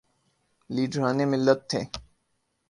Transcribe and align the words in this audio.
لیڈران 0.69 1.17
ملت 1.31 1.59
تھے۔ 1.69 1.81